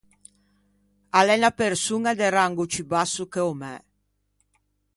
[1.17, 3.75] A l’é unna persoña de rango ciù basso che o mæ.